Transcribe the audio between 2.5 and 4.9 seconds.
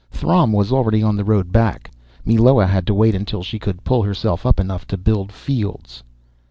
had to wait until she could pull herself up enough